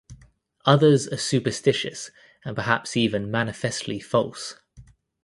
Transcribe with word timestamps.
Others 0.65 1.07
are 1.09 1.17
superstitious 1.17 2.09
and 2.43 2.55
perhaps 2.55 2.97
even 2.97 3.29
manifestly 3.29 3.99
false. 3.99 4.59